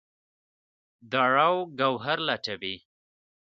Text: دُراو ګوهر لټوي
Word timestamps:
دُراو 1.11 1.57
ګوهر 1.79 2.17
لټوي 2.27 2.75